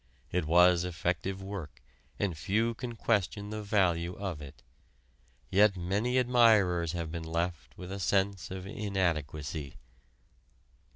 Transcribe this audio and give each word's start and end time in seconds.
It 0.31 0.45
was 0.45 0.83
effective 0.83 1.43
work, 1.43 1.79
and 2.17 2.35
few 2.35 2.73
can 2.73 2.95
question 2.95 3.51
the 3.51 3.61
value 3.61 4.15
of 4.15 4.41
it. 4.41 4.63
Yet 5.51 5.77
many 5.77 6.17
admirers 6.17 6.93
have 6.93 7.11
been 7.11 7.21
left 7.21 7.77
with 7.77 7.91
a 7.91 7.99
sense 7.99 8.49
of 8.49 8.65
inadequacy. 8.65 9.75